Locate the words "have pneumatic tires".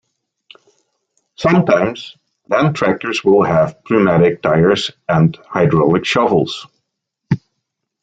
3.43-4.89